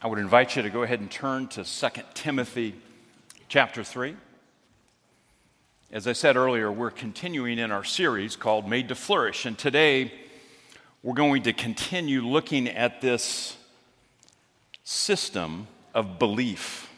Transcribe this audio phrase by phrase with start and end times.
[0.00, 2.76] I would invite you to go ahead and turn to 2 Timothy
[3.48, 4.14] chapter 3.
[5.90, 10.12] As I said earlier, we're continuing in our series called Made to Flourish, and today
[11.02, 13.56] we're going to continue looking at this
[14.84, 16.88] system of belief.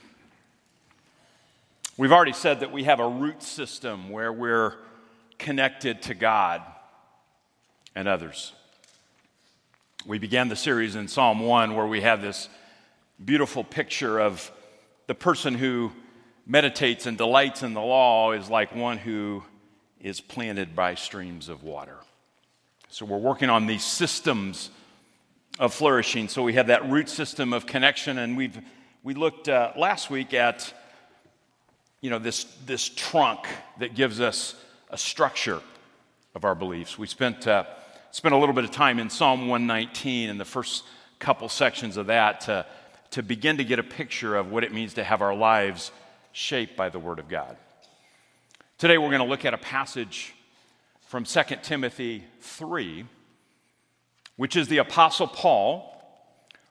[1.97, 4.75] We've already said that we have a root system where we're
[5.39, 6.61] connected to God
[7.95, 8.53] and others.
[10.05, 12.51] We began the series in Psalm 1 where we have this
[13.25, 14.51] beautiful picture of
[15.07, 15.93] the person who
[16.47, 19.43] meditates and delights in the law is like one who
[20.01, 21.97] is planted by streams of water.
[22.89, 24.71] So we're working on these systems
[25.59, 26.29] of flourishing.
[26.29, 28.59] So we have that root system of connection, and we've
[29.03, 30.73] we looked uh, last week at
[32.01, 33.41] you know this this trunk
[33.79, 34.55] that gives us
[34.89, 35.61] a structure
[36.35, 36.99] of our beliefs.
[36.99, 37.65] We spent uh,
[38.11, 40.85] spent a little bit of time in Psalm 119 and the first
[41.19, 42.65] couple sections of that to
[43.11, 45.91] to begin to get a picture of what it means to have our lives
[46.33, 47.57] shaped by the Word of God.
[48.79, 50.35] Today, we're going to look at a passage
[51.07, 53.05] from 2 Timothy 3,
[54.37, 55.87] which is the Apostle Paul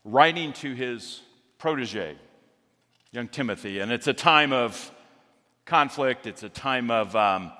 [0.06, 1.22] writing to his
[1.58, 2.16] protege,
[3.12, 3.80] young Timothy.
[3.80, 4.92] And it's a time of
[5.66, 7.52] conflict, it's a time of um,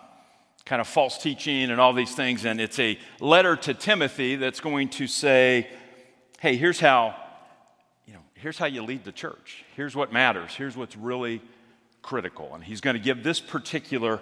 [0.66, 2.45] kind of false teaching and all these things.
[2.45, 5.67] And it's a letter to Timothy that's going to say,
[6.39, 7.16] hey, here's how
[8.39, 9.63] here's how you lead the church.
[9.75, 10.55] Here's what matters.
[10.55, 11.41] Here's what's really
[12.01, 12.55] critical.
[12.55, 14.21] And he's going to give this particular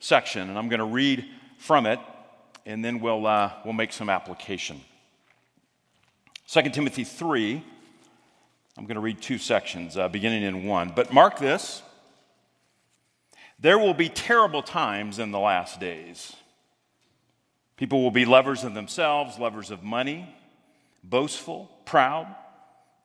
[0.00, 1.24] section, and I'm going to read
[1.56, 1.98] from it,
[2.66, 4.80] and then we'll, uh, we'll make some application.
[6.48, 7.64] 2 Timothy 3,
[8.76, 10.92] I'm going to read two sections, uh, beginning in 1.
[10.94, 11.82] But mark this
[13.60, 16.32] there will be terrible times in the last days.
[17.76, 20.32] People will be lovers of themselves, lovers of money,
[21.02, 22.32] boastful, proud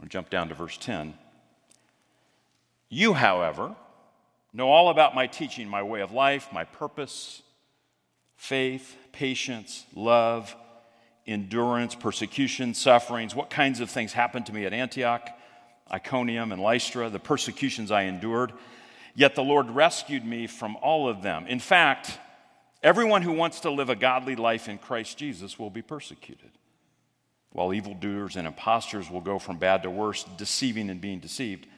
[0.00, 1.14] I'll jump down to verse 10.
[2.88, 3.74] You, however,
[4.52, 7.42] know all about my teaching, my way of life, my purpose,
[8.36, 10.54] faith, patience, love,
[11.26, 15.28] endurance, persecution, sufferings, what kinds of things happened to me at Antioch,
[15.90, 18.52] Iconium, and Lystra, the persecutions I endured.
[19.14, 21.46] Yet the Lord rescued me from all of them.
[21.46, 22.18] In fact,
[22.82, 26.50] everyone who wants to live a godly life in Christ Jesus will be persecuted
[27.54, 31.68] while evildoers and impostors will go from bad to worse, deceiving and being deceived.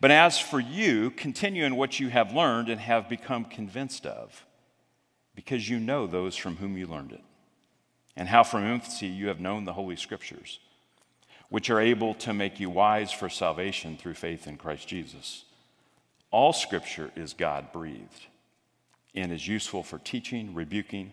[0.00, 4.46] But as for you, continue in what you have learned and have become convinced of,
[5.34, 7.20] because you know those from whom you learned it,
[8.16, 10.58] and how from infancy you have known the Holy Scriptures,
[11.50, 15.44] which are able to make you wise for salvation through faith in Christ Jesus.
[16.30, 18.26] All Scripture is God breathed
[19.14, 21.12] and is useful for teaching, rebuking,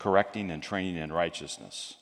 [0.00, 1.94] correcting, and training in righteousness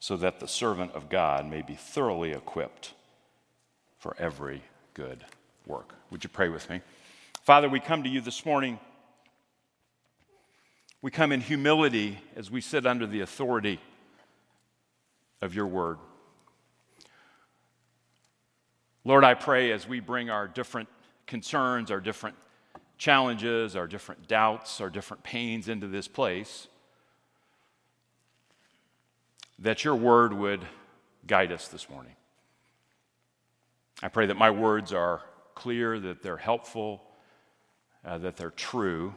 [0.00, 2.94] so that the servant of God may be thoroughly equipped
[3.98, 4.62] for every
[4.94, 5.24] good
[5.66, 5.94] work.
[6.10, 6.80] Would you pray with me?
[7.42, 8.80] Father, we come to you this morning.
[11.02, 13.78] We come in humility as we sit under the authority
[15.42, 15.98] of your word.
[19.04, 20.88] Lord, I pray as we bring our different
[21.26, 22.36] concerns, our different
[22.96, 26.68] challenges, our different doubts, our different pains into this place,
[29.60, 30.66] that your word would
[31.26, 32.14] guide us this morning.
[34.02, 35.20] I pray that my words are
[35.54, 37.02] clear, that they're helpful,
[38.04, 39.14] uh, that they're true,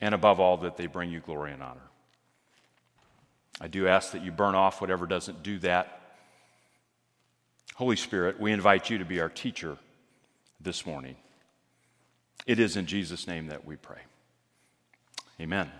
[0.00, 1.80] and above all, that they bring you glory and honor.
[3.60, 6.00] I do ask that you burn off whatever doesn't do that.
[7.74, 9.76] Holy Spirit, we invite you to be our teacher
[10.60, 11.16] this morning.
[12.46, 14.00] It is in Jesus' name that we pray.
[15.40, 15.70] Amen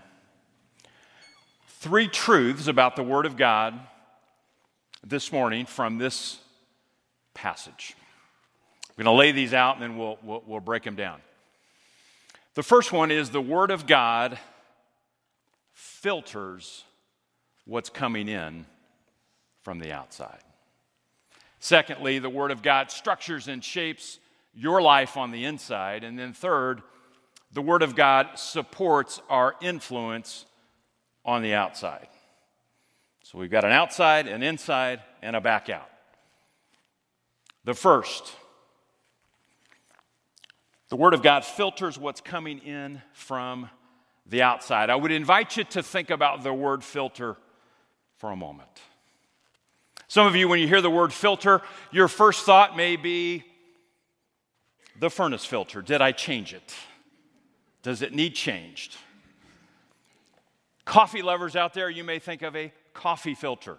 [1.79, 3.79] three truths about the Word of God
[5.05, 6.39] this morning from this
[7.35, 7.95] passage.
[8.89, 11.21] I'm going to lay these out and then we'll, we'll, we'll break them down.
[12.55, 14.39] The first one is the Word of God
[15.73, 16.83] filters
[17.65, 18.65] what's coming in
[19.61, 20.41] from the outside.
[21.59, 24.17] Secondly, the Word of God structures and shapes
[24.55, 26.03] your life on the inside.
[26.03, 26.81] And then third,
[27.53, 30.45] the Word of God supports our influence
[31.27, 32.07] on the outside.
[33.21, 35.89] So we've got an outside, an inside, and a back out.
[37.65, 38.33] The first,
[40.87, 43.69] the Word of God filters what's coming in from
[44.25, 44.89] the outside.
[44.89, 47.35] I would invite you to think about the word filter
[48.17, 48.69] for a moment.
[50.07, 53.43] Some of you, when you hear the word filter, your first thought may be
[54.99, 55.81] the furnace filter.
[55.81, 56.73] Did I change it?
[57.83, 58.95] Does it need changed?
[60.87, 63.77] Coffee lovers out there, you may think of a coffee filter.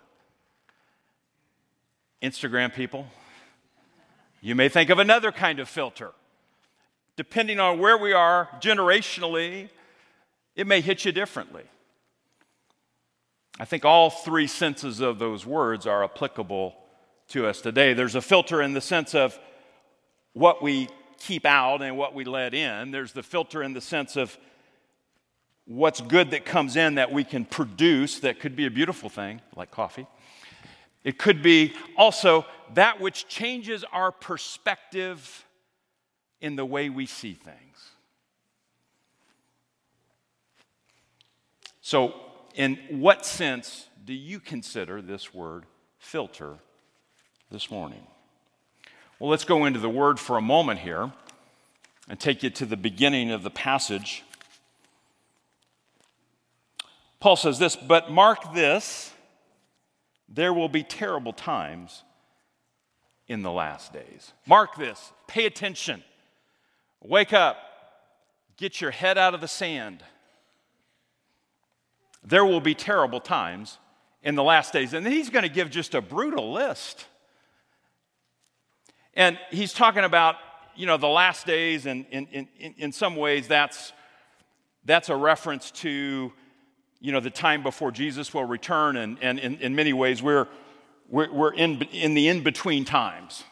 [2.22, 3.06] Instagram people,
[4.42, 6.12] you may think of another kind of filter.
[7.16, 9.70] Depending on where we are generationally,
[10.54, 11.62] it may hit you differently.
[13.58, 16.76] I think all three senses of those words are applicable
[17.28, 17.94] to us today.
[17.94, 19.38] There's a filter in the sense of
[20.34, 20.90] what we
[21.20, 24.36] keep out and what we let in, there's the filter in the sense of
[25.68, 29.40] what's good that comes in that we can produce that could be a beautiful thing,
[29.54, 30.06] like coffee.
[31.04, 35.46] It could be also that which changes our perspective
[36.40, 37.90] in the way we see things.
[41.82, 42.14] So,
[42.54, 45.64] in what sense do you consider this word
[45.98, 46.56] filter
[47.50, 48.06] this morning?
[49.18, 51.12] Well, let's go into the word for a moment here
[52.08, 54.24] and take you to the beginning of the passage.
[57.20, 59.12] Paul says this, but mark this
[60.28, 62.04] there will be terrible times
[63.28, 64.32] in the last days.
[64.46, 66.04] Mark this, pay attention,
[67.02, 67.56] wake up,
[68.56, 70.02] get your head out of the sand
[72.28, 73.78] there will be terrible times
[74.22, 74.92] in the last days.
[74.92, 77.06] And he's going to give just a brutal list.
[79.14, 80.36] And he's talking about,
[80.76, 83.92] you know, the last days, and in, in, in some ways that's,
[84.84, 86.32] that's a reference to,
[87.00, 88.96] you know, the time before Jesus will return.
[88.96, 90.46] And, and in, in many ways, we're,
[91.08, 93.44] we're, we're in, in the in between times.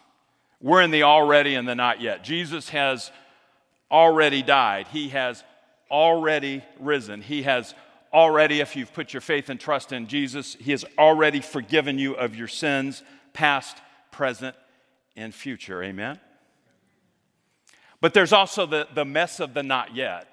[0.60, 2.24] We're in the already and the not yet.
[2.24, 3.10] Jesus has
[3.90, 5.44] already died, He has
[5.90, 7.74] already risen, He has
[8.12, 12.14] already, if you've put your faith and trust in Jesus, He has already forgiven you
[12.14, 13.02] of your sins,
[13.32, 13.76] past,
[14.10, 14.56] present,
[15.16, 15.82] and future.
[15.82, 16.18] Amen?
[18.00, 20.28] But there's also the, the mess of the not yet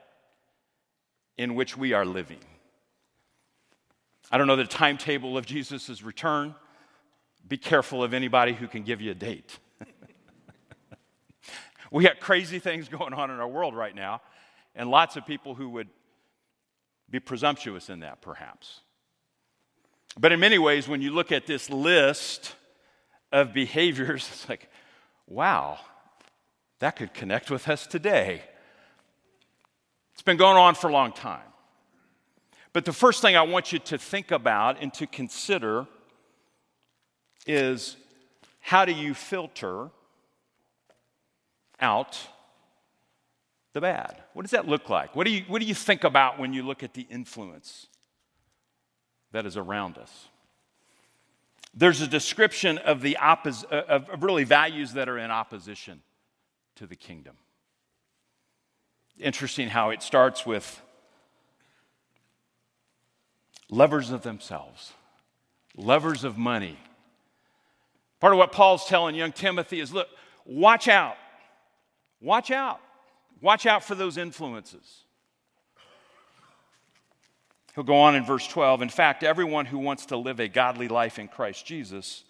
[1.38, 2.40] in which we are living.
[4.34, 6.56] I don't know the timetable of Jesus' return.
[7.48, 9.60] Be careful of anybody who can give you a date.
[11.92, 14.24] we got crazy things going on in our world right now,
[14.74, 15.88] and lots of people who would
[17.12, 18.80] be presumptuous in that, perhaps.
[20.20, 22.56] But in many ways, when you look at this list
[23.32, 24.68] of behaviors, it's like,
[25.28, 25.78] wow,
[26.80, 28.42] that could connect with us today.
[30.14, 31.53] It's been going on for a long time.
[32.74, 35.86] But the first thing I want you to think about and to consider
[37.46, 37.98] is
[38.60, 39.90] how do you filter
[41.80, 42.20] out
[43.74, 44.24] the bad?
[44.34, 45.16] What does that look like?
[45.16, 47.88] What do you, what do you think about when you look at the influence
[49.32, 50.28] that is around us?
[51.76, 56.02] There's a description of the oppos- uh, of really values that are in opposition
[56.76, 57.36] to the kingdom.
[59.20, 60.82] Interesting how it starts with
[63.70, 64.94] lovers of themselves,
[65.76, 66.78] lovers of money.
[68.20, 70.08] Part of what Paul's telling young Timothy is look,
[70.46, 71.18] watch out.
[72.22, 72.80] Watch out.
[73.42, 75.04] Watch out for those influences.
[77.76, 78.82] He'll go on in verse 12.
[78.82, 82.24] In fact, everyone who wants to live a godly life in Christ Jesus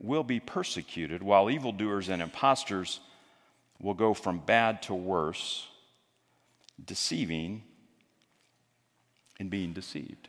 [0.00, 3.00] will be persecuted, while evildoers and impostors
[3.80, 5.68] will go from bad to worse,
[6.84, 7.62] deceiving
[9.38, 10.28] and being deceived.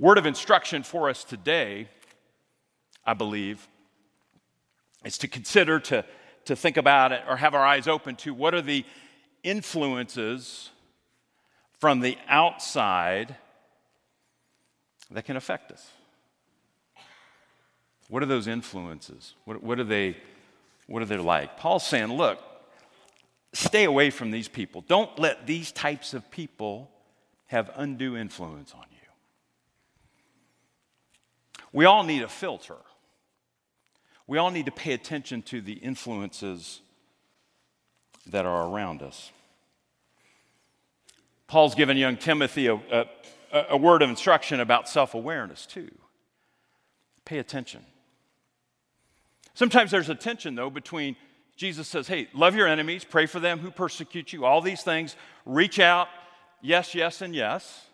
[0.00, 1.86] Word of instruction for us today,
[3.06, 3.68] I believe,
[5.04, 6.04] is to consider to
[6.46, 8.84] to think about it or have our eyes open to what are the
[9.42, 10.70] influences
[11.78, 13.36] from the outside
[15.10, 15.90] that can affect us.
[18.08, 19.34] What are those influences?
[19.44, 20.16] What, what, are they,
[20.86, 21.56] what are they like?
[21.56, 22.40] Paul's saying, look,
[23.52, 24.84] stay away from these people.
[24.88, 26.90] Don't let these types of people
[27.46, 28.89] have undue influence on you.
[31.72, 32.76] We all need a filter
[34.30, 36.82] we all need to pay attention to the influences
[38.26, 39.32] that are around us.
[41.48, 43.06] Paul's given young Timothy a, a,
[43.70, 45.90] a word of instruction about self awareness, too.
[47.24, 47.84] Pay attention.
[49.54, 51.16] Sometimes there's a tension, though, between
[51.56, 55.16] Jesus says, hey, love your enemies, pray for them who persecute you, all these things,
[55.44, 56.06] reach out,
[56.62, 57.84] yes, yes, and yes.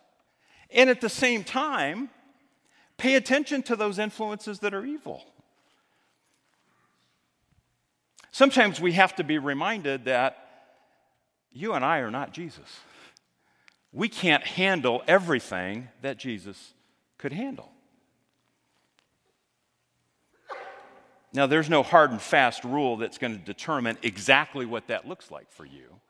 [0.70, 2.10] And at the same time,
[2.98, 5.24] pay attention to those influences that are evil.
[8.30, 10.36] Sometimes we have to be reminded that
[11.52, 12.80] you and I are not Jesus.
[13.92, 16.74] We can't handle everything that Jesus
[17.16, 17.70] could handle.
[21.32, 25.30] Now, there's no hard and fast rule that's going to determine exactly what that looks
[25.30, 26.00] like for you.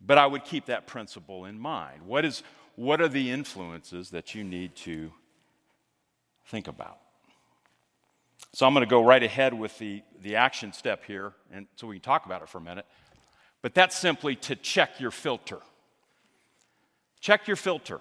[0.00, 2.02] But I would keep that principle in mind.
[2.02, 2.42] What, is,
[2.76, 5.12] what are the influences that you need to
[6.46, 6.98] think about?
[8.52, 11.86] So I'm going to go right ahead with the, the action step here, and so
[11.88, 12.86] we can talk about it for a minute.
[13.62, 15.58] But that's simply to check your filter.
[17.20, 18.00] Check your filter.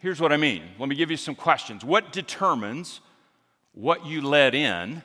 [0.00, 0.62] Here's what I mean.
[0.78, 1.84] Let me give you some questions.
[1.84, 3.00] What determines
[3.72, 5.00] what you let in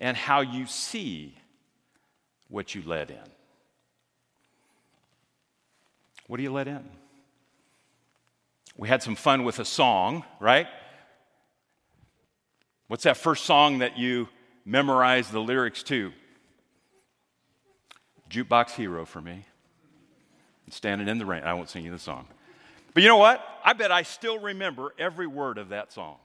[0.00, 1.34] and how you see
[2.48, 3.16] what you let in?
[6.26, 6.84] What do you let in?
[8.78, 10.68] We had some fun with a song, right?
[12.86, 14.28] What's that first song that you
[14.64, 16.12] memorized the lyrics to?
[18.30, 19.44] Jukebox Hero for me.
[20.70, 21.42] Standing in the rain.
[21.42, 22.28] I won't sing you the song.
[22.94, 23.44] But you know what?
[23.64, 26.16] I bet I still remember every word of that song.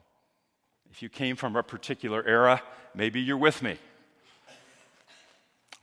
[0.92, 2.62] If you came from a particular era,
[2.94, 3.78] maybe you're with me.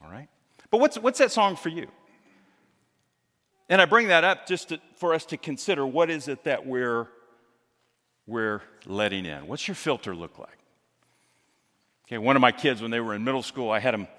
[0.01, 0.29] All right?
[0.69, 1.87] But what's, what's that song for you?
[3.71, 6.67] And I bring that up just to, for us to consider what is it that
[6.67, 7.07] we're,
[8.27, 9.47] we're letting in?
[9.47, 10.57] What's your filter look like?
[12.05, 14.09] Okay, one of my kids, when they were in middle school, I had them,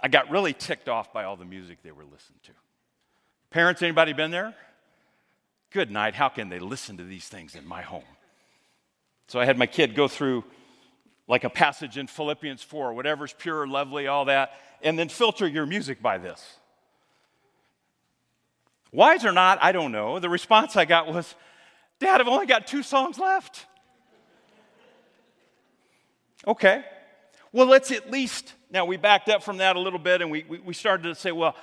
[0.00, 2.52] I got really ticked off by all the music they were listening to.
[3.50, 4.54] Parents, anybody been there?
[5.72, 6.14] Good night.
[6.14, 8.04] How can they listen to these things in my home?
[9.26, 10.44] So I had my kid go through
[11.26, 15.66] like a passage in Philippians 4, whatever's pure, lovely, all that, and then filter your
[15.66, 16.58] music by this.
[18.94, 20.20] Wise or not, I don't know.
[20.20, 21.34] The response I got was,
[21.98, 23.66] Dad, I've only got two songs left.
[26.46, 26.84] Okay.
[27.50, 30.44] Well, let's at least, now we backed up from that a little bit and we,
[30.48, 31.56] we, we started to say, well,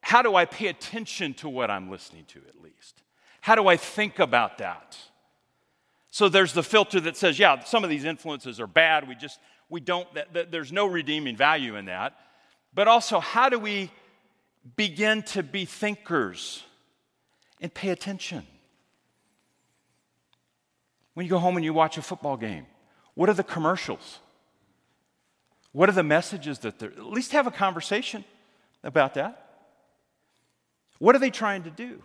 [0.00, 3.02] how do I pay attention to what I'm listening to at least?
[3.42, 4.96] How do I think about that?
[6.10, 9.06] So there's the filter that says, yeah, some of these influences are bad.
[9.06, 12.16] We just, we don't, that, that, there's no redeeming value in that.
[12.72, 13.90] But also, how do we
[14.76, 16.64] begin to be thinkers
[17.60, 18.46] and pay attention?
[21.14, 22.66] When you go home and you watch a football game,
[23.14, 24.18] what are the commercials?
[25.72, 28.24] What are the messages that they're, at least have a conversation
[28.84, 29.40] about that.
[30.98, 32.02] What are they trying to do?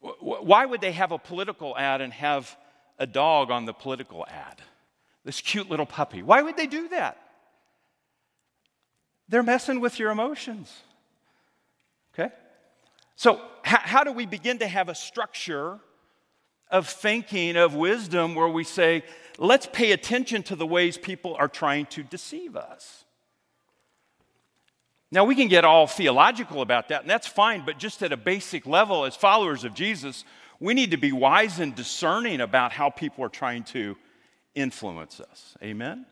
[0.00, 2.56] Why would they have a political ad and have
[2.98, 4.62] a dog on the political ad?
[5.24, 6.22] This cute little puppy.
[6.22, 7.18] Why would they do that?
[9.28, 10.72] They're messing with your emotions.
[12.14, 12.32] Okay?
[13.16, 15.80] So, how, how do we begin to have a structure
[16.70, 19.04] of thinking, of wisdom, where we say,
[19.38, 23.04] let's pay attention to the ways people are trying to deceive us.
[25.12, 28.16] Now, we can get all theological about that, and that's fine, but just at a
[28.16, 30.24] basic level, as followers of Jesus,
[30.58, 33.96] we need to be wise and discerning about how people are trying to
[34.54, 35.56] influence us.
[35.62, 36.06] Amen?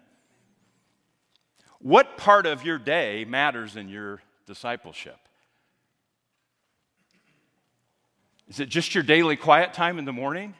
[1.84, 5.18] What part of your day matters in your discipleship?
[8.48, 10.54] Is it just your daily quiet time in the morning?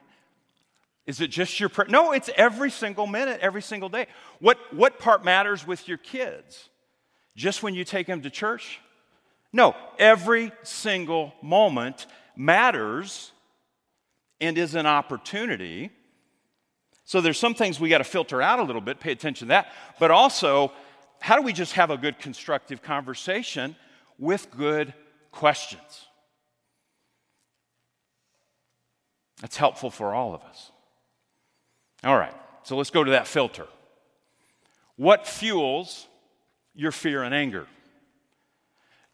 [1.06, 1.88] Is it just your prayer?
[1.88, 4.06] No, it's every single minute, every single day.
[4.38, 6.68] What, what part matters with your kids?
[7.34, 8.80] Just when you take them to church?
[9.50, 12.04] No, every single moment
[12.36, 13.32] matters
[14.42, 15.90] and is an opportunity.
[17.06, 19.52] So there's some things we got to filter out a little bit, pay attention to
[19.52, 19.72] that.
[19.98, 20.70] But also,
[21.24, 23.76] how do we just have a good constructive conversation
[24.18, 24.92] with good
[25.30, 26.06] questions?
[29.40, 30.70] That's helpful for all of us.
[32.04, 33.66] All right, so let's go to that filter.
[34.96, 36.06] What fuels
[36.74, 37.68] your fear and anger?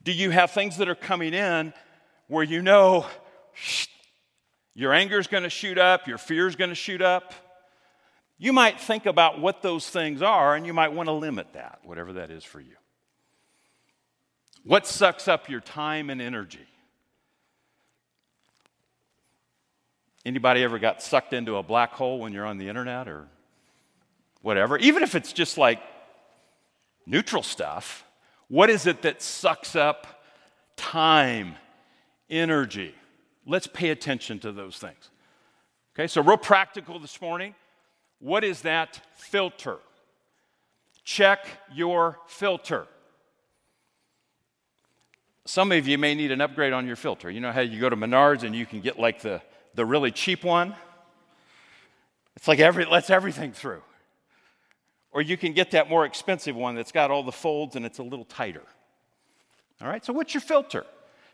[0.03, 1.73] Do you have things that are coming in
[2.27, 3.07] where you know
[4.75, 7.35] your anger is going to shoot up, your fear is going to shoot up?
[8.43, 11.81] You might think about what those things are and you might want to limit that,
[11.85, 12.75] whatever that is for you.
[14.65, 16.67] What sucks up your time and energy?
[20.25, 23.29] Anybody ever got sucked into a black hole when you're on the internet or
[24.41, 24.79] whatever?
[24.79, 25.83] Even if it's just like
[27.05, 28.07] neutral stuff,
[28.49, 30.23] what is it that sucks up
[30.77, 31.57] time,
[32.31, 32.95] energy?
[33.45, 35.11] Let's pay attention to those things.
[35.95, 37.55] Okay, so real practical this morning.
[38.21, 39.79] What is that filter?
[41.05, 42.87] Check your filter.
[45.45, 47.29] Some of you may need an upgrade on your filter.
[47.31, 49.43] You know how you go to Menards and you can get like the
[49.75, 50.75] the really cheap one.
[52.37, 53.83] It's like every, lets everything through.
[55.13, 57.99] or you can get that more expensive one that's got all the folds and it's
[57.99, 58.63] a little tighter.
[59.81, 60.85] All right, so what's your filter?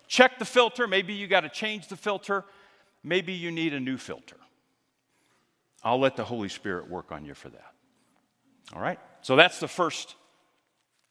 [0.09, 0.87] Check the filter.
[0.87, 2.45] Maybe you got to change the filter.
[3.03, 4.37] Maybe you need a new filter.
[5.83, 7.73] I'll let the Holy Spirit work on you for that.
[8.75, 10.17] All right, so that's the first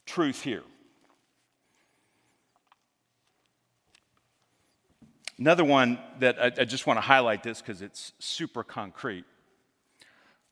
[0.06, 0.64] truth here.
[5.38, 9.26] Another one that I, I just want to highlight this because it's super concrete.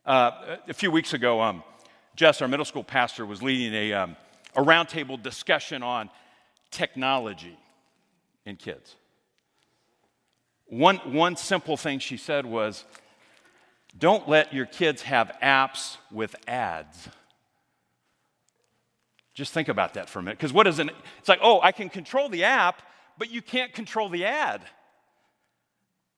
[0.06, 1.64] Uh, a few weeks ago, um,
[2.16, 4.18] Jess, our middle school pastor, was leading a, um,
[4.56, 6.10] a roundtable discussion on
[6.70, 7.58] technology
[8.46, 8.96] in kids.
[10.66, 12.84] One, one simple thing she said was
[13.98, 17.10] don't let your kids have apps with ads.
[19.34, 20.38] Just think about that for a minute.
[20.38, 20.90] Because what is it?
[21.20, 22.82] It's like, oh, I can control the app,
[23.18, 24.62] but you can't control the ad.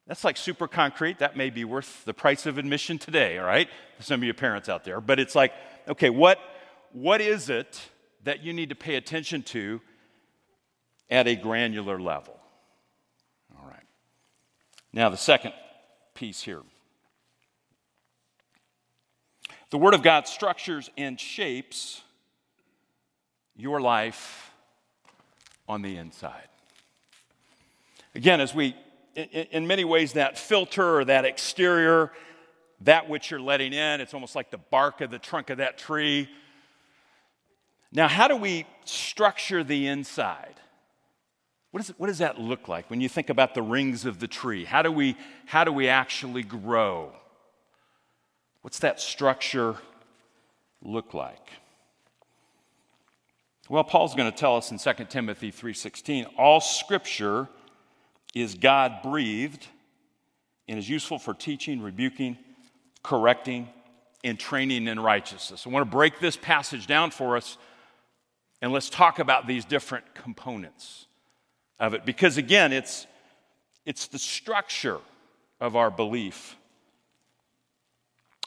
[0.08, 1.20] That's like super concrete.
[1.20, 3.70] That may be worth the price of admission today, all right?
[4.00, 5.02] Some of you parents out there.
[5.02, 5.54] But it's like,
[5.88, 6.40] okay, what,
[6.92, 7.82] what is it
[8.24, 9.82] that you need to pay attention to
[11.10, 12.38] at a granular level?
[13.58, 13.86] All right.
[14.94, 15.54] Now, the second
[16.14, 16.62] piece here
[19.70, 22.02] the Word of God structures and shapes
[23.56, 24.52] your life
[25.68, 26.48] on the inside.
[28.14, 28.76] Again, as we,
[29.16, 32.12] in many ways, that filter or that exterior,
[32.82, 35.78] that which you're letting in, it's almost like the bark of the trunk of that
[35.78, 36.30] tree.
[37.92, 40.56] Now, how do we structure the inside?
[41.72, 44.20] What, is it, what does that look like when you think about the rings of
[44.20, 44.64] the tree?
[44.64, 47.12] How do we, how do we actually grow?
[48.66, 49.76] What's that structure
[50.82, 51.52] look like?
[53.70, 57.48] Well, Paul's going to tell us in 2 Timothy 3:16, all scripture
[58.34, 59.68] is God breathed
[60.68, 62.40] and is useful for teaching, rebuking,
[63.04, 63.70] correcting,
[64.24, 65.68] and training in righteousness.
[65.68, 67.60] I want to break this passage down for us
[68.64, 71.06] and let's talk about these different components
[71.80, 73.06] of it because again, it's
[73.86, 75.02] it's the structure
[75.62, 76.56] of our belief.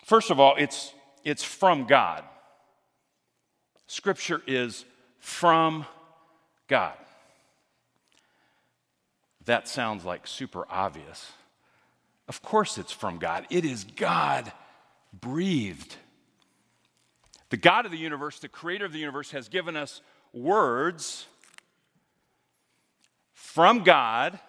[0.08, 2.24] First of all, it's it's from God.
[3.88, 4.86] Scripture is
[5.18, 5.84] from
[6.66, 6.94] God.
[9.44, 11.30] That sounds like super obvious.
[12.26, 13.46] Of course, it's from God.
[13.50, 14.50] It is God
[15.12, 15.96] breathed.
[17.50, 20.00] The God of the universe, the creator of the universe, has given us
[20.32, 21.26] words
[23.34, 24.40] from God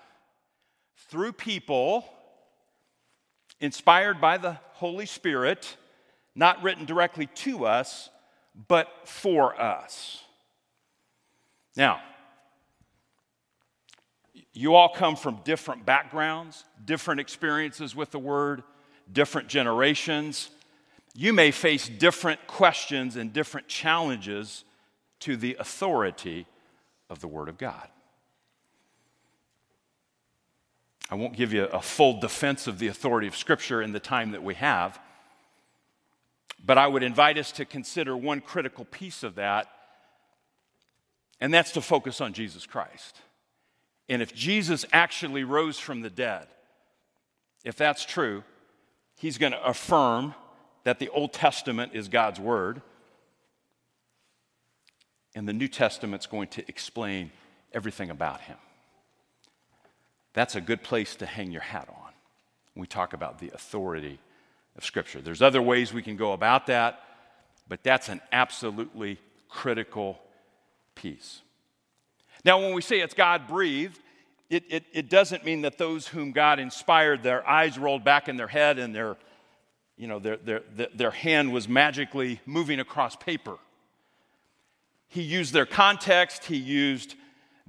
[1.10, 2.06] through people,
[3.60, 5.76] inspired by the Holy Spirit,
[6.36, 8.10] not written directly to us,
[8.70, 10.24] but for us.
[11.76, 12.00] Now,
[14.54, 18.64] you all come from different backgrounds, different experiences with the word,
[19.12, 20.50] different generations.
[21.14, 24.64] You may face different questions and different challenges
[25.20, 26.46] to the authority
[27.10, 27.90] of the Word of God.
[31.10, 34.32] I won't give you a full defense of the authority of Scripture in the time
[34.32, 35.00] that we have,
[36.64, 39.68] but I would invite us to consider one critical piece of that
[41.42, 43.22] and that's to focus on Jesus Christ.
[44.08, 46.48] And if Jesus actually rose from the dead,
[47.64, 48.44] if that's true,
[49.16, 50.36] he's going to affirm
[50.84, 52.82] that the Old Testament is God's word,
[55.36, 57.32] and the New Testament's going to explain
[57.74, 58.58] everything about him.
[60.40, 62.14] That's a good place to hang your hat on
[62.74, 64.20] we talk about the authority
[64.78, 65.20] of Scripture.
[65.20, 67.02] There's other ways we can go about that,
[67.68, 70.18] but that's an absolutely critical
[70.96, 71.42] piece.
[72.46, 74.00] Now, when we say it's God breathed,
[74.50, 78.38] it, it, it, doesn't mean that those whom God inspired, their eyes rolled back in
[78.38, 79.18] their head and their,
[79.98, 80.62] you know, their, their,
[80.96, 83.58] their hand was magically moving across paper.
[85.10, 87.16] He used their context, he used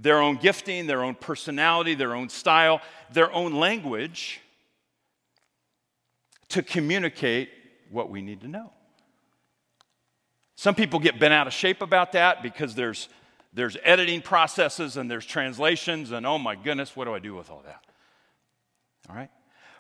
[0.01, 2.81] their own gifting, their own personality, their own style,
[3.13, 4.41] their own language
[6.49, 7.51] to communicate
[7.91, 8.73] what we need to know.
[10.57, 13.09] Some people get bent out of shape about that because there's
[13.53, 17.51] there's editing processes and there's translations, and oh my goodness, what do I do with
[17.51, 17.85] all that?
[19.09, 19.31] All right?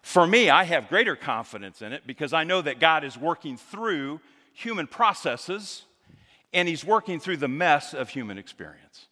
[0.02, 3.56] For me, I have greater confidence in it because I know that God is working
[3.56, 4.20] through
[4.52, 5.85] human processes
[6.52, 9.06] and He's working through the mess of human experience.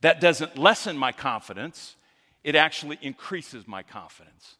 [0.00, 1.96] That doesn't lessen my confidence,
[2.42, 4.56] it actually increases my confidence.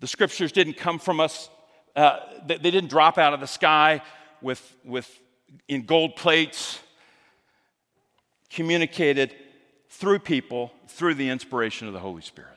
[0.00, 1.50] The scriptures didn't come from us,
[1.96, 4.00] uh, they, they didn't drop out of the sky
[4.40, 5.10] with, with,
[5.66, 6.78] in gold plates
[8.50, 9.34] communicated
[9.88, 12.52] through people through the inspiration of the Holy Spirit.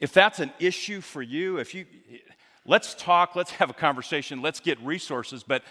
[0.00, 1.86] If that's an issue for you, if you
[2.64, 5.64] Let's talk, let's have a conversation, let's get resources, but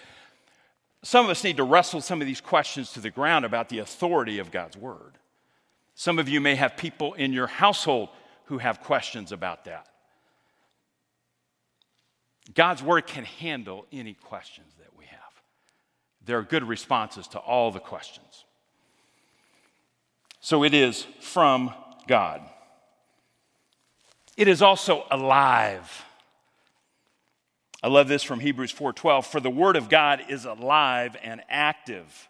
[1.04, 3.80] some of us need to wrestle some of these questions to the ground about the
[3.80, 5.18] authority of God's word.
[5.96, 8.10] Some of you may have people in your household
[8.46, 9.88] who have questions about that.
[12.54, 15.20] God's word can handle any questions that we have.
[16.26, 18.46] There are good responses to all the questions.
[20.40, 21.74] So it is from
[22.08, 22.42] God.
[24.38, 26.06] It is also alive.
[27.84, 32.30] I love this from Hebrews 4:12, for the word of God is alive and active,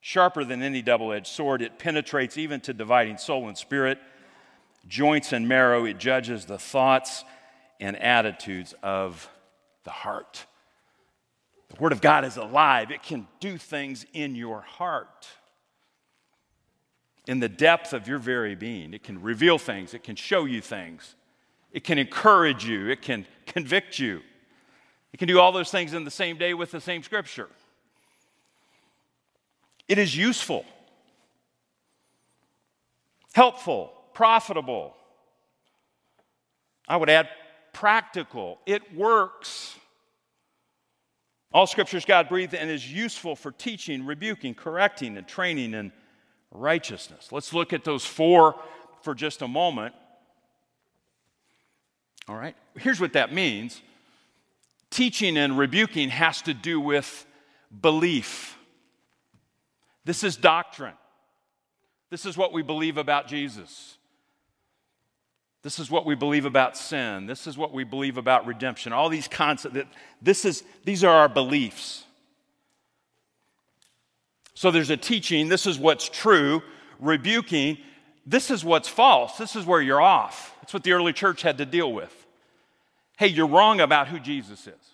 [0.00, 1.62] sharper than any double-edged sword.
[1.62, 3.98] It penetrates even to dividing soul and spirit,
[4.86, 5.86] joints and marrow.
[5.86, 7.24] It judges the thoughts
[7.80, 9.30] and attitudes of
[9.84, 10.46] the heart.
[11.70, 12.90] The word of God is alive.
[12.90, 15.26] It can do things in your heart.
[17.26, 20.60] In the depth of your very being, it can reveal things, it can show you
[20.60, 21.14] things,
[21.70, 24.22] it can encourage you, it can convict you.
[25.12, 27.48] You can do all those things in the same day with the same scripture.
[29.88, 30.64] It is useful,
[33.32, 34.96] helpful, profitable.
[36.88, 37.28] I would add
[37.72, 38.58] practical.
[38.64, 39.76] It works.
[41.52, 45.92] All scriptures God breathed and is useful for teaching, rebuking, correcting, and training in
[46.50, 47.28] righteousness.
[47.30, 48.58] Let's look at those four
[49.02, 49.94] for just a moment.
[52.28, 53.82] All right, here's what that means
[54.92, 57.26] teaching and rebuking has to do with
[57.80, 58.56] belief.
[60.04, 60.94] This is doctrine.
[62.10, 63.96] This is what we believe about Jesus.
[65.62, 67.26] This is what we believe about sin.
[67.26, 68.92] This is what we believe about redemption.
[68.92, 69.86] All these concepts, that
[70.20, 72.04] this is, these are our beliefs.
[74.54, 76.62] So there's a teaching, this is what's true,
[76.98, 77.78] rebuking,
[78.26, 79.36] this is what's false.
[79.36, 80.54] This is where you're off.
[80.60, 82.21] That's what the early church had to deal with.
[83.18, 84.92] Hey, you're wrong about who Jesus is.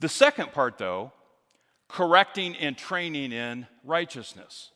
[0.00, 1.12] The second part, though,
[1.88, 4.70] correcting and training in righteousness.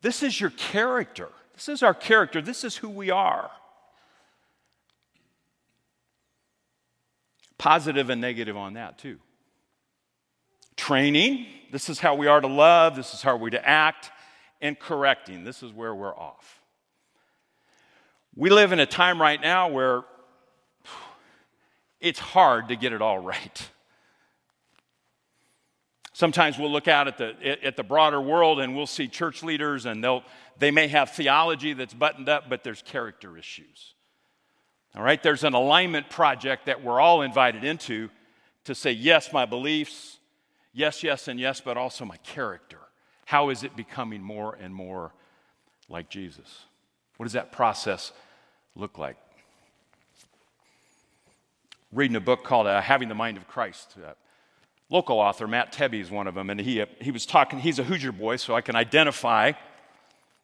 [0.00, 1.28] This is your character.
[1.54, 2.42] This is our character.
[2.42, 3.50] This is who we are.
[7.58, 9.18] Positive and negative on that, too.
[10.76, 14.10] Training, this is how we are to love, this is how we're to act,
[14.60, 16.61] and correcting, this is where we're off.
[18.34, 20.04] We live in a time right now where
[22.00, 23.70] it's hard to get it all right.
[26.14, 29.86] Sometimes we'll look out at the, at the broader world and we'll see church leaders
[29.86, 30.22] and they'll,
[30.58, 33.94] they may have theology that's buttoned up, but there's character issues.
[34.94, 38.10] All right, there's an alignment project that we're all invited into
[38.64, 40.18] to say, yes, my beliefs,
[40.72, 42.78] yes, yes, and yes, but also my character.
[43.24, 45.14] How is it becoming more and more
[45.88, 46.66] like Jesus?
[47.22, 48.10] What does that process
[48.74, 49.16] look like?
[51.92, 53.94] reading a book called uh, Having the Mind of Christ.
[53.96, 54.14] Uh,
[54.90, 57.78] local author, Matt Tebbe, is one of them, and he, uh, he was talking, he's
[57.78, 59.52] a Hoosier boy, so I can identify,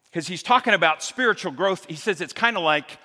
[0.05, 1.85] because he's talking about spiritual growth.
[1.89, 2.97] He says it's kind of like,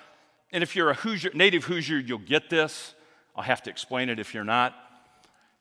[0.53, 2.95] and if you're a Hoosier, native Hoosier, you'll get this.
[3.35, 4.73] I'll have to explain it if you're not.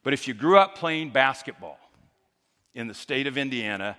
[0.05, 1.81] But if you grew up playing basketball
[2.75, 3.97] in the state of Indiana,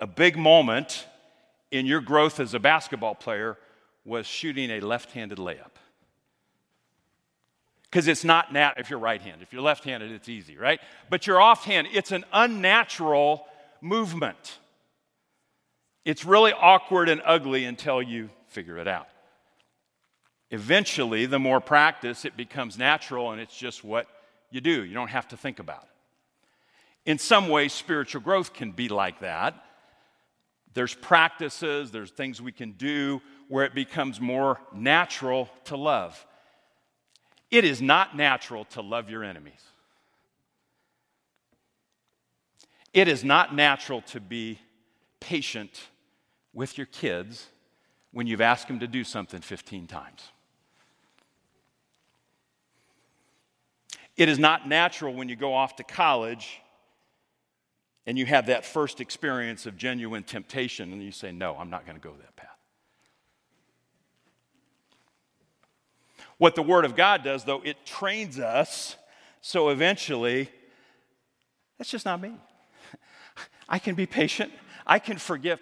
[0.00, 1.06] a big moment
[1.70, 3.56] in your growth as a basketball player
[4.04, 5.72] was shooting a left handed layup.
[7.84, 9.42] Because it's not nat if you're right handed.
[9.42, 10.80] If you're left handed, it's easy, right?
[11.08, 13.46] But you're offhand, it's an unnatural
[13.80, 14.58] movement.
[16.04, 19.08] It's really awkward and ugly until you figure it out.
[20.50, 24.06] Eventually, the more practice, it becomes natural and it's just what
[24.50, 24.84] you do.
[24.84, 27.10] You don't have to think about it.
[27.10, 29.54] In some ways, spiritual growth can be like that.
[30.74, 36.24] There's practices, there's things we can do where it becomes more natural to love.
[37.50, 39.62] It is not natural to love your enemies.
[42.92, 44.58] It is not natural to be
[45.20, 45.88] patient
[46.52, 47.46] with your kids
[48.12, 50.22] when you've asked them to do something 15 times.
[54.16, 56.60] It is not natural when you go off to college
[58.08, 61.84] and you have that first experience of genuine temptation and you say, No, I'm not
[61.84, 62.48] going to go that path.
[66.38, 68.96] What the Word of God does, though, it trains us
[69.42, 70.48] so eventually,
[71.76, 72.32] that's just not me.
[73.68, 74.52] I can be patient,
[74.86, 75.60] I can forgive.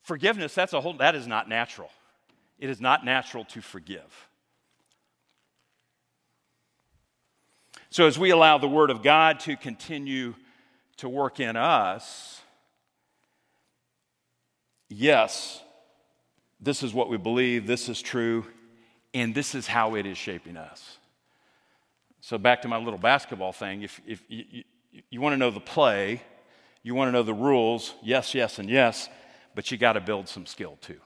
[0.00, 1.90] Forgiveness, that's a whole, that is not natural.
[2.58, 4.28] It is not natural to forgive.
[7.90, 10.34] So, as we allow the Word of God to continue
[10.98, 12.40] to work in us,
[14.88, 15.62] yes,
[16.60, 18.44] this is what we believe, this is true,
[19.14, 20.98] and this is how it is shaping us.
[22.20, 25.50] So, back to my little basketball thing if, if you, you, you want to know
[25.50, 26.20] the play,
[26.82, 29.08] you want to know the rules, yes, yes, and yes,
[29.54, 31.00] but you got to build some skill too.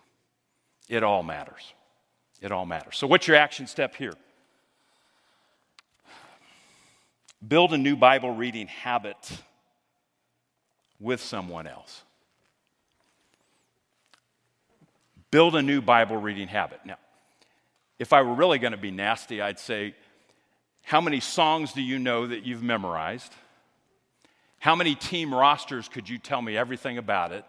[0.88, 1.74] It all matters.
[2.40, 2.96] It all matters.
[2.96, 4.14] So, what's your action step here?
[7.46, 9.42] Build a new Bible reading habit
[11.02, 12.02] with someone else.
[15.30, 16.80] Build a new Bible reading habit.
[16.84, 16.98] Now,
[17.98, 19.94] if I were really going to be nasty, I'd say,
[20.82, 23.32] How many songs do you know that you've memorized?
[24.58, 27.44] How many team rosters could you tell me everything about it?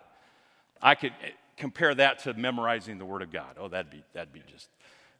[0.82, 3.58] I could eh, compare that to memorizing the Word of God.
[3.60, 4.70] Oh, that'd be, that'd be just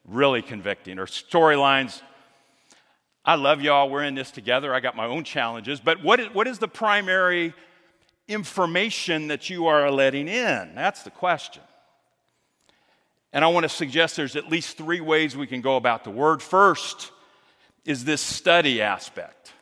[0.08, 0.98] really convicting.
[0.98, 2.02] Or storylines.
[3.24, 3.90] I love y'all.
[3.90, 4.74] We're in this together.
[4.74, 5.80] I got my own challenges.
[5.80, 7.54] But what is, what is the primary
[8.28, 10.76] information that you are letting in?
[10.76, 11.64] That's the question.
[13.32, 16.12] And I want to suggest there's at least three ways we can go about the
[16.12, 16.42] word.
[16.42, 17.12] First
[17.84, 19.54] is this study aspect.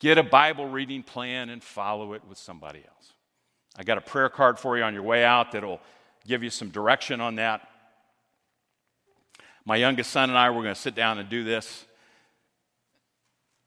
[0.00, 3.12] Get a Bible reading plan and follow it with somebody else.
[3.76, 5.80] I got a prayer card for you on your way out that'll
[6.26, 7.68] give you some direction on that.
[9.64, 11.84] My youngest son and I were going to sit down and do this.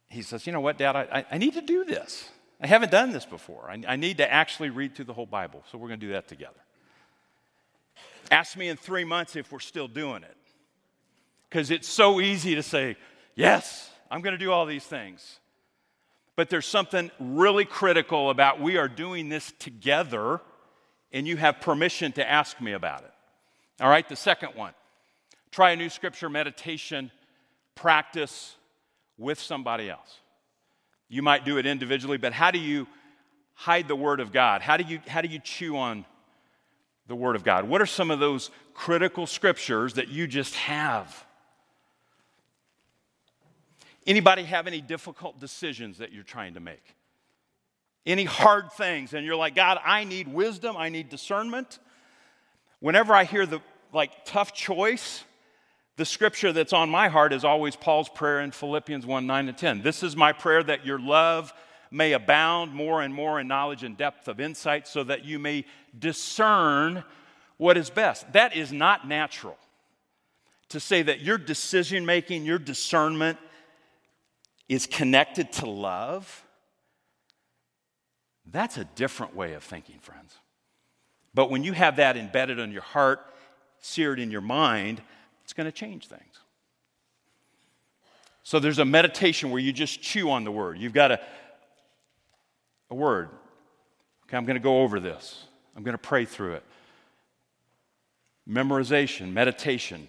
[0.08, 0.96] He says, You know what, Dad?
[0.96, 2.28] I, I need to do this.
[2.62, 3.69] I haven't done this before.
[3.69, 5.63] I, I need to actually read through the whole Bible.
[5.71, 6.60] So we're going to do that together.
[8.30, 10.38] Ask me in three months if we're still doing it.
[11.50, 12.95] Because it's so easy to say,
[13.36, 15.39] Yes, I'm going to do all these things.
[16.36, 20.41] But there's something really critical about we are doing this together,
[21.12, 23.12] and you have permission to ask me about it.
[23.80, 24.74] All right, the second one
[25.50, 27.12] try a new scripture meditation
[27.76, 28.56] practice
[29.17, 30.21] with somebody else.
[31.12, 32.88] You might do it individually, but how do you
[33.54, 34.62] hide the Word of God?
[34.62, 36.06] How do you, how do you chew on
[37.08, 37.67] the Word of God?
[37.67, 41.26] What are some of those critical scriptures that you just have?
[44.08, 46.95] Anybody have any difficult decisions that you're trying to make?
[48.06, 51.80] Any hard things, and you're like, God, I need wisdom, I need discernment.
[52.80, 53.60] Whenever I hear the
[53.91, 55.26] like tough choice,
[55.97, 59.58] the scripture that's on my heart is always Paul's prayer in Philippians 1 9 and
[59.58, 59.82] 10.
[59.82, 61.54] This is my prayer that your love
[61.91, 65.65] may abound more and more in knowledge and depth of insight, so that you may
[65.97, 67.04] discern
[67.58, 68.32] what is best.
[68.34, 69.58] That is not natural.
[70.69, 73.38] To say that your decision making, your discernment,
[74.69, 76.45] is connected to love,
[78.49, 80.36] that's a different way of thinking, friends.
[81.34, 83.19] But when you have that embedded in your heart,
[83.80, 85.01] seared in your mind,
[85.52, 86.40] it's going to change things.
[88.44, 90.78] So there's a meditation where you just chew on the word.
[90.78, 91.20] You've got a,
[92.90, 93.28] a word.
[94.24, 95.44] Okay, I'm going to go over this.
[95.76, 96.64] I'm going to pray through it.
[98.50, 100.08] Memorization, meditation,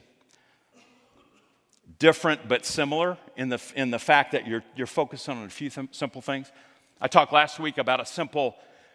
[1.98, 5.70] different but similar in the, in the fact that you're, you're focused on a few
[5.70, 6.52] th- simple things.
[7.00, 8.55] I talked last week about a simple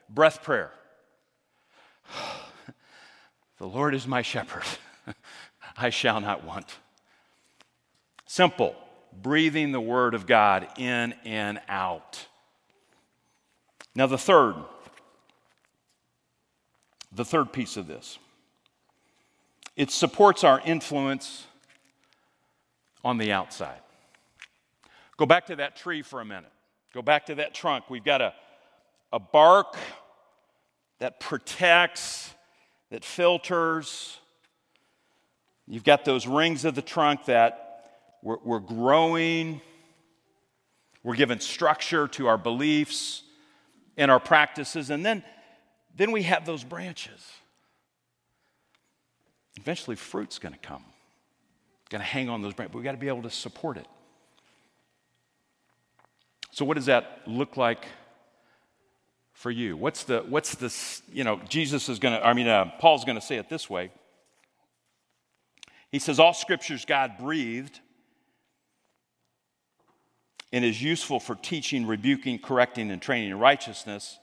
[0.09, 0.71] breath prayer.
[3.59, 4.63] the Lord is my shepherd,
[5.77, 6.77] I shall not want.
[8.25, 8.75] Simple,
[9.13, 12.27] breathing the word of God in and out.
[13.95, 14.55] Now, the third,
[17.11, 18.17] the third piece of this,
[19.75, 21.45] it supports our influence
[23.03, 23.79] on the outside.
[25.17, 26.51] Go back to that tree for a minute.
[26.93, 27.89] Go back to that trunk.
[27.89, 28.33] We've got a,
[29.13, 29.75] a bark
[30.99, 32.33] that protects,
[32.89, 34.19] that filters.
[35.67, 39.61] You've got those rings of the trunk that we're, we're growing.
[41.03, 43.23] We're given structure to our beliefs
[43.97, 44.89] and our practices.
[44.89, 45.23] And then,
[45.95, 47.31] then we have those branches.
[49.57, 50.83] Eventually, fruit's going to come
[51.89, 53.87] going to hang on those branches, but we got to be able to support it.
[56.51, 57.85] So, what does that look like
[59.33, 59.77] for you?
[59.77, 60.73] What's the, what's the,
[61.15, 63.69] you know, Jesus is going to, I mean, uh, Paul's going to say it this
[63.69, 63.91] way.
[65.91, 67.79] He says, All scripture's God breathed
[70.51, 74.19] and is useful for teaching, rebuking, correcting, and training in righteousness.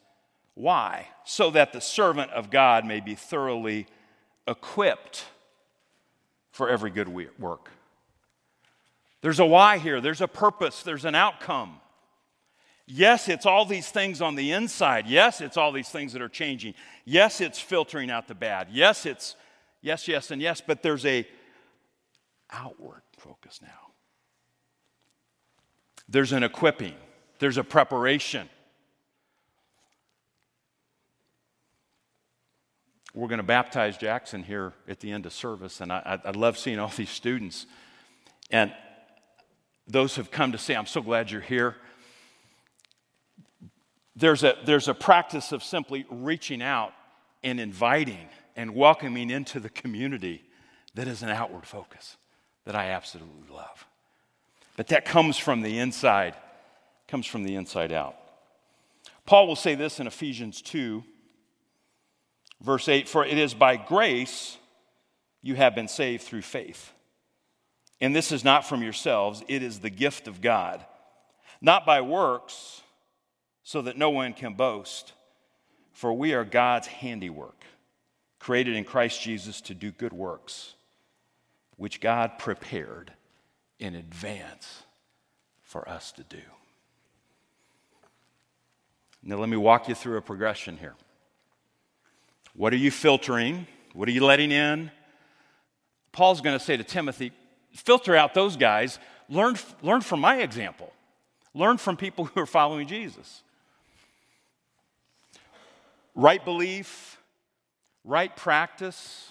[0.55, 1.09] Why?
[1.25, 3.87] So that the servant of God may be thoroughly
[4.47, 5.25] equipped
[6.53, 7.71] for every good work.
[9.21, 11.81] There's a why here, there's a purpose, there's an outcome.
[12.87, 15.07] Yes, it's all these things on the inside.
[15.07, 16.75] Yes, it's all these things that are changing.
[17.07, 18.69] Yes, it's filtering out the bad.
[18.71, 19.37] Yes, it's
[19.81, 21.27] yes, yes, and yes, but there's a
[22.55, 23.93] outward focus now.
[26.09, 26.95] There's an equipping,
[27.39, 28.49] there's a preparation.
[33.15, 36.59] we're going to baptize Jackson here at the end of service, and I, I, love
[36.59, 37.67] seeing all these students.
[38.51, 38.73] And
[39.87, 41.77] those who have come to say, I'm so glad you're here.
[44.17, 46.93] There's a, there's a practice of simply reaching out
[47.43, 50.43] and inviting and welcoming into the community
[50.95, 52.17] that is an outward focus
[52.65, 53.87] that I absolutely love.
[54.77, 56.35] But that comes from the inside,
[57.09, 58.17] comes from the inside out.
[59.27, 61.03] Paul will say this in Ephesians 2,
[62.61, 64.59] verse 8 For it is by grace
[65.43, 66.93] you have been saved through faith.
[68.01, 70.85] And this is not from yourselves, it is the gift of God,
[71.61, 72.83] not by works,
[73.63, 75.13] so that no one can boast.
[75.93, 77.65] For we are God's handiwork,
[78.41, 80.75] created in Christ Jesus to do good works,
[81.77, 83.13] which God prepared
[83.79, 84.83] in advance
[85.63, 86.43] for us to do.
[89.23, 90.95] Now, let me walk you through a progression here.
[92.55, 93.67] What are you filtering?
[93.95, 94.91] What are you letting in?
[96.13, 97.33] Paul's going to say to Timothy,
[97.75, 98.99] filter out those guys.
[99.29, 100.93] Learn, learn from my example.
[101.55, 103.43] Learn from people who are following Jesus.
[106.15, 107.19] Right belief,
[108.05, 109.31] right practice.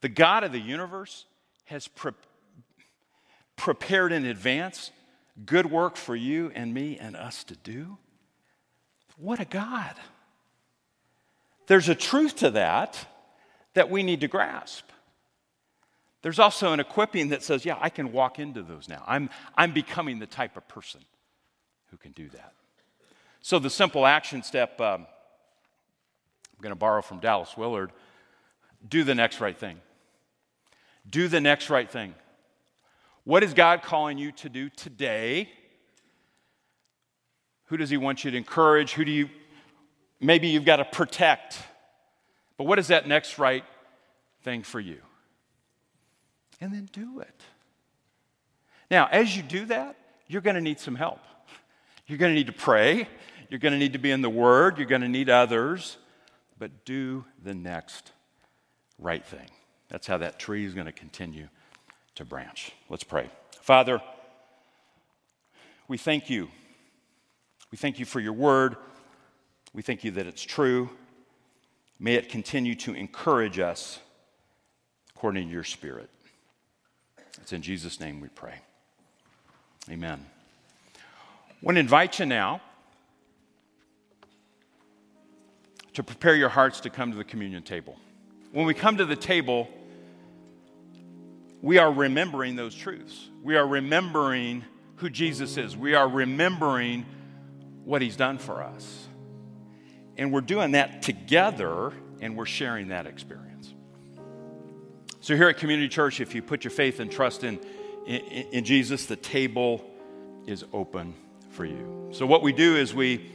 [0.00, 1.26] The God of the universe
[1.64, 2.12] has pre-
[3.56, 4.90] prepared in advance
[5.44, 7.98] good work for you and me and us to do.
[9.16, 9.94] What a God.
[11.66, 13.06] There's a truth to that
[13.74, 14.84] that we need to grasp.
[16.22, 19.04] There's also an equipping that says, yeah, I can walk into those now.
[19.06, 21.00] I'm, I'm becoming the type of person
[21.90, 22.54] who can do that.
[23.40, 25.06] So, the simple action step um,
[26.58, 27.92] I'm going to borrow from Dallas Willard
[28.88, 29.80] do the next right thing.
[31.08, 32.14] Do the next right thing.
[33.24, 35.48] What is God calling you to do today?
[37.66, 38.92] Who does He want you to encourage?
[38.92, 39.28] Who do you,
[40.20, 41.58] maybe you've got to protect.
[42.56, 43.64] But what is that next right
[44.42, 44.98] thing for you?
[46.60, 47.40] And then do it.
[48.90, 51.20] Now, as you do that, you're going to need some help.
[52.06, 53.06] You're going to need to pray.
[53.50, 54.78] You're going to need to be in the Word.
[54.78, 55.98] You're going to need others.
[56.58, 58.12] But do the next
[58.98, 59.48] right thing.
[59.88, 61.48] That's how that tree is going to continue
[62.14, 62.72] to branch.
[62.88, 63.30] Let's pray.
[63.60, 64.00] Father,
[65.86, 66.48] we thank you.
[67.70, 68.76] We thank you for your word.
[69.72, 70.90] We thank you that it's true.
[72.00, 73.98] May it continue to encourage us
[75.14, 76.08] according to your spirit.
[77.40, 78.54] It's in Jesus' name we pray.
[79.90, 80.24] Amen.
[80.96, 82.60] I want to invite you now
[85.94, 87.96] to prepare your hearts to come to the communion table.
[88.52, 89.68] When we come to the table,
[91.60, 93.28] we are remembering those truths.
[93.42, 94.64] We are remembering
[94.96, 95.76] who Jesus is.
[95.76, 97.06] We are remembering
[97.84, 99.06] what he's done for us.
[100.16, 103.72] And we're doing that together and we're sharing that experience.
[105.20, 107.60] So, here at Community Church, if you put your faith and trust in,
[108.06, 108.20] in,
[108.52, 109.84] in Jesus, the table
[110.46, 111.14] is open
[111.50, 112.08] for you.
[112.12, 113.30] So, what we do is we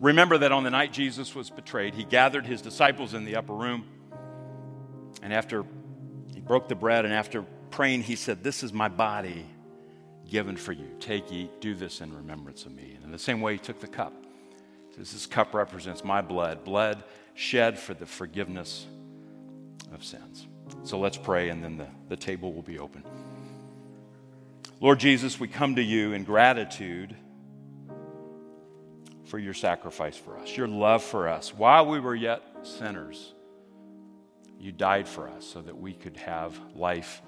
[0.00, 3.54] remember that on the night Jesus was betrayed, he gathered his disciples in the upper
[3.54, 3.84] room.
[5.24, 5.64] And after
[6.34, 9.46] he broke the bread, and after praying, he said, This is my body
[10.28, 10.86] given for you.
[11.00, 12.92] Take, eat, do this in remembrance of me.
[12.94, 14.12] And in the same way, he took the cup.
[14.94, 17.02] Says, this cup represents my blood, blood
[17.34, 18.86] shed for the forgiveness
[19.92, 20.46] of sins.
[20.84, 23.02] So let's pray, and then the, the table will be open.
[24.80, 27.16] Lord Jesus, we come to you in gratitude
[29.24, 31.52] for your sacrifice for us, your love for us.
[31.52, 33.32] While we were yet sinners,
[34.58, 37.22] you died for us so that we could have life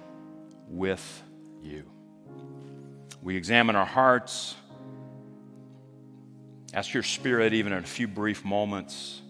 [0.69, 1.23] with
[1.63, 1.85] you.
[3.23, 4.55] We examine our hearts.
[6.73, 9.23] Ask your spirit, even in a few brief moments,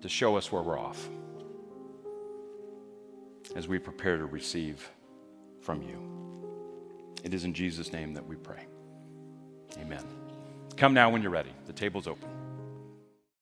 [0.00, 1.08] to show us where we're off
[3.54, 4.88] as we prepare to receive
[5.60, 6.12] from you.
[7.22, 8.66] It is in Jesus' name that we pray.
[9.78, 10.04] Amen.
[10.76, 11.52] Come now when you're ready.
[11.66, 12.41] The table's open.